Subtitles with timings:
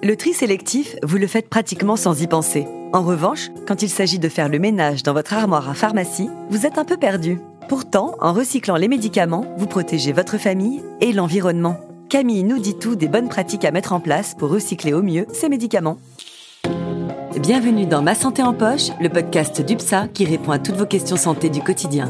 [0.00, 2.66] Le tri sélectif, vous le faites pratiquement sans y penser.
[2.92, 6.66] En revanche, quand il s'agit de faire le ménage dans votre armoire à pharmacie, vous
[6.66, 7.40] êtes un peu perdu.
[7.68, 11.80] Pourtant, en recyclant les médicaments, vous protégez votre famille et l'environnement.
[12.08, 15.26] Camille nous dit tout des bonnes pratiques à mettre en place pour recycler au mieux
[15.32, 15.98] ces médicaments.
[17.40, 21.16] Bienvenue dans Ma Santé en Poche, le podcast d'UPSA qui répond à toutes vos questions
[21.16, 22.08] santé du quotidien.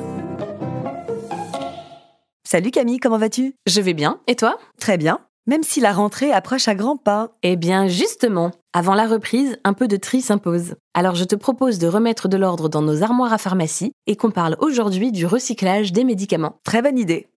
[2.45, 3.55] Salut Camille, comment vas-tu?
[3.66, 4.59] Je vais bien, et toi?
[4.79, 7.30] Très bien, même si la rentrée approche à grands pas.
[7.42, 10.74] Eh bien justement, avant la reprise, un peu de tri s'impose.
[10.95, 14.30] Alors je te propose de remettre de l'ordre dans nos armoires à pharmacie et qu'on
[14.30, 16.60] parle aujourd'hui du recyclage des médicaments.
[16.64, 17.28] Très bonne idée.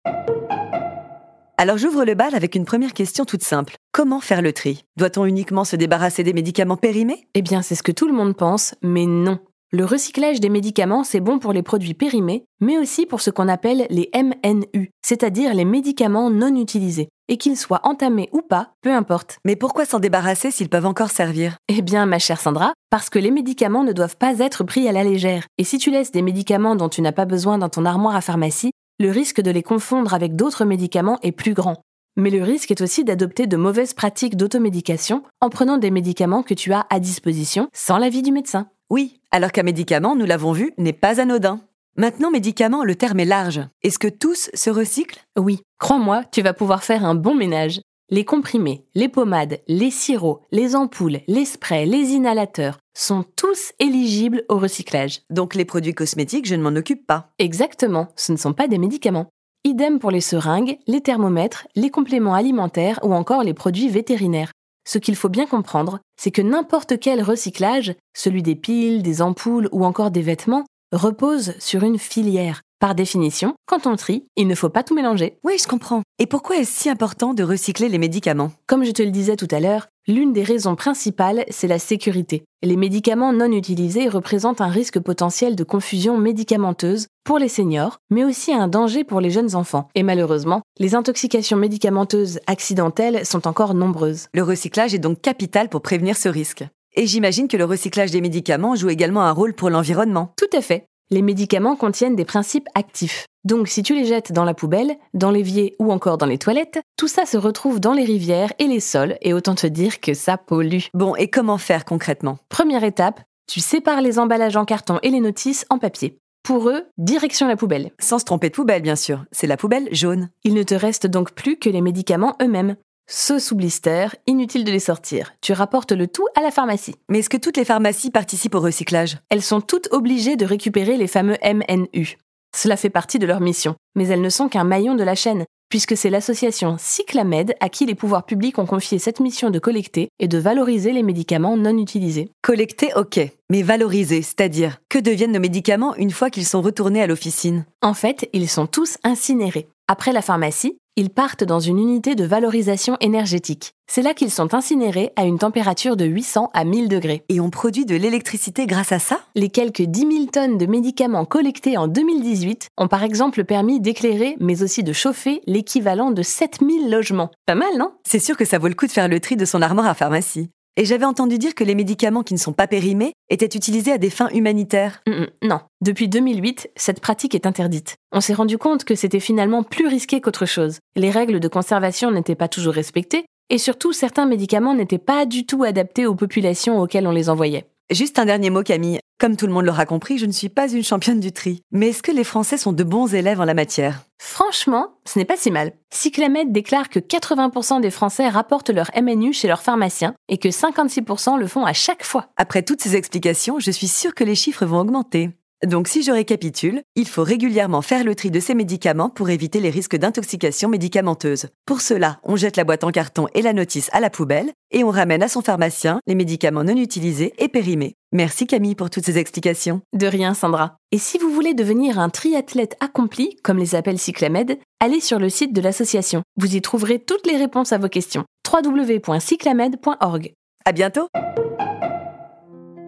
[1.58, 3.76] Alors j'ouvre le bal avec une première question toute simple.
[3.91, 4.84] Comment faire le tri?
[4.98, 7.28] Doit-on uniquement se débarrasser des médicaments périmés?
[7.34, 9.39] Eh bien c'est ce que tout le monde pense, mais non.
[9.73, 13.48] Le recyclage des médicaments, c'est bon pour les produits périmés, mais aussi pour ce qu'on
[13.48, 17.07] appelle les MNU, c'est-à-dire les médicaments non utilisés.
[17.30, 19.38] Et qu'ils soient entamés ou pas, peu importe.
[19.45, 21.55] Mais pourquoi s'en débarrasser s'ils peuvent encore servir?
[21.70, 24.91] Eh bien, ma chère Sandra, parce que les médicaments ne doivent pas être pris à
[24.91, 25.45] la légère.
[25.58, 28.22] Et si tu laisses des médicaments dont tu n'as pas besoin dans ton armoire à
[28.22, 31.78] pharmacie, le risque de les confondre avec d'autres médicaments est plus grand.
[32.17, 36.53] Mais le risque est aussi d'adopter de mauvaises pratiques d'automédication en prenant des médicaments que
[36.53, 38.67] tu as à disposition sans l'avis du médecin.
[38.89, 41.62] Oui, alors qu'un médicament, nous l'avons vu, n'est pas anodin.
[41.98, 43.62] Maintenant, médicament, le terme est large.
[43.84, 45.20] Est-ce que tous se recyclent?
[45.38, 47.82] Oui, crois-moi, tu vas pouvoir faire un bon ménage.
[48.09, 54.44] Les comprimés, les pommades, les sirops, les ampoules, les sprays, les inhalateurs sont tous éligibles
[54.50, 55.22] au recyclage.
[55.30, 57.30] Donc les produits cosmétiques, je ne m'en occupe pas.
[57.40, 59.30] Exactement, ce ne sont pas des médicaments.
[59.64, 64.52] Idem pour les seringues, les thermomètres, les compléments alimentaires ou encore les produits vétérinaires.
[64.86, 69.70] Ce qu'il faut bien comprendre, c'est que n'importe quel recyclage, celui des piles, des ampoules
[69.72, 72.62] ou encore des vêtements, repose sur une filière.
[72.80, 75.38] Par définition, quand on trie, il ne faut pas tout mélanger.
[75.44, 76.02] Oui, je comprends.
[76.18, 78.52] Et pourquoi est-ce si important de recycler les médicaments?
[78.66, 82.44] Comme je te le disais tout à l'heure, l'une des raisons principales, c'est la sécurité.
[82.63, 88.23] Les médicaments non utilisés représentent un risque potentiel de confusion médicamenteuse pour les seniors, mais
[88.23, 89.88] aussi un danger pour les jeunes enfants.
[89.95, 94.28] Et malheureusement, les intoxications médicamenteuses accidentelles sont encore nombreuses.
[94.34, 96.63] Le recyclage est donc capital pour prévenir ce risque.
[96.95, 100.34] Et j'imagine que le recyclage des médicaments joue également un rôle pour l'environnement.
[100.38, 103.25] Tout à fait les médicaments contiennent des principes actifs.
[103.44, 106.79] Donc si tu les jettes dans la poubelle, dans l'évier ou encore dans les toilettes,
[106.97, 110.13] tout ça se retrouve dans les rivières et les sols, et autant te dire que
[110.13, 110.85] ça pollue.
[110.94, 112.38] Bon, et comment faire concrètement?
[112.49, 116.17] Première étape, tu sépares les emballages en carton et les notices en papier.
[116.44, 117.91] Pour eux, direction la poubelle.
[117.99, 119.25] Sans se tromper de poubelle, bien sûr.
[119.31, 120.29] C'est la poubelle jaune.
[120.43, 122.78] Il ne te reste donc plus que les médicaments eux-mêmes.
[123.13, 125.33] Ceux sous blister, inutile de les sortir.
[125.41, 126.95] Tu rapportes le tout à la pharmacie.
[127.09, 129.17] Mais est-ce que toutes les pharmacies participent au recyclage?
[129.29, 132.17] Elles sont toutes obligées de récupérer les fameux MNU.
[132.55, 135.44] Cela fait partie de leur mission, mais elles ne sont qu'un maillon de la chaîne,
[135.67, 140.07] puisque c'est l'association Cyclamed à qui les pouvoirs publics ont confié cette mission de collecter
[140.19, 142.31] et de valoriser les médicaments non utilisés.
[142.41, 147.07] Collecter, ok, mais valoriser, c'est-à-dire que deviennent nos médicaments une fois qu'ils sont retournés à
[147.07, 147.66] l'officine?
[147.81, 149.67] En fait, ils sont tous incinérés.
[149.89, 153.74] Après la pharmacie, ils partent dans une unité de valorisation énergétique.
[153.88, 157.24] C'est là qu'ils sont incinérés à une température de 800 à 1000 degrés.
[157.29, 159.19] Et on produit de l'électricité grâce à ça?
[159.35, 164.35] Les quelques 10 000 tonnes de médicaments collectés en 2018 ont par exemple permis d'éclairer,
[164.40, 167.31] mais aussi de chauffer, l'équivalent de 7000 logements.
[167.46, 167.91] Pas mal, non?
[168.06, 169.94] C'est sûr que ça vaut le coup de faire le tri de son armoire à
[169.94, 170.50] pharmacie.
[170.78, 173.98] Et j'avais entendu dire que les médicaments qui ne sont pas périmés étaient utilisés à
[173.98, 175.02] des fins humanitaires.
[175.06, 177.96] Mm, mm, non, depuis 2008, cette pratique est interdite.
[178.14, 180.80] On s'est rendu compte que c'était finalement plus risqué qu'autre chose.
[180.96, 185.46] Les règles de conservation n'étaient pas toujours respectées, et surtout certains médicaments n'étaient pas du
[185.46, 187.66] tout adaptés aux populations auxquelles on les envoyait.
[187.90, 189.00] Juste un dernier mot, Camille.
[189.19, 191.62] Comme tout le monde l'aura compris, je ne suis pas une championne du tri.
[191.72, 194.02] Mais est-ce que les Français sont de bons élèves en la matière?
[194.18, 195.74] Franchement, ce n'est pas si mal.
[195.91, 201.38] Cyclamed déclare que 80% des Français rapportent leur MNU chez leur pharmacien et que 56%
[201.38, 202.30] le font à chaque fois.
[202.38, 205.30] Après toutes ces explications, je suis sûre que les chiffres vont augmenter.
[205.66, 209.59] Donc si je récapitule, il faut régulièrement faire le tri de ces médicaments pour éviter
[209.59, 211.47] les risques d'intoxication médicamenteuse.
[211.67, 214.83] Pour cela, on jette la boîte en carton et la notice à la poubelle et
[214.83, 217.93] on ramène à son pharmacien les médicaments non utilisés et périmés.
[218.11, 219.81] Merci Camille pour toutes ces explications.
[219.93, 220.78] De rien Sandra.
[220.91, 225.29] Et si vous voulez devenir un triathlète accompli, comme les appelle Cyclamed, allez sur le
[225.29, 226.23] site de l'association.
[226.37, 228.25] Vous y trouverez toutes les réponses à vos questions.
[228.52, 230.34] www.cyclamed.org.
[230.66, 231.07] À bientôt.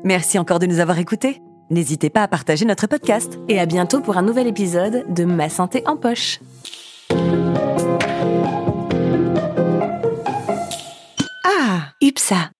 [0.03, 1.39] Merci encore de nous avoir écoutés.
[1.69, 3.39] N'hésitez pas à partager notre podcast.
[3.50, 6.39] Et à bientôt pour un nouvel épisode de Ma santé en poche.
[11.44, 12.52] Ah, UPSA.